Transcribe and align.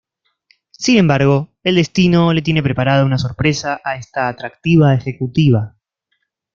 Sin 0.71 0.97
embargo, 0.97 1.53
el 1.63 1.75
destino 1.75 2.33
le 2.33 2.41
tiene 2.41 2.63
preparada 2.63 3.05
una 3.05 3.19
sorpresa 3.19 3.79
a 3.83 3.97
esta 3.97 4.29
atractiva 4.29 4.95
ejecutiva. 4.95 5.75